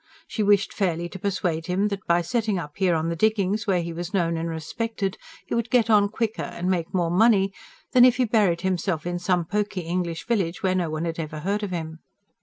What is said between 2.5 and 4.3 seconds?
up here on the diggings where he was